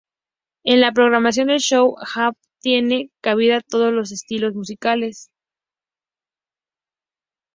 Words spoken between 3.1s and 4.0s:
cabida todos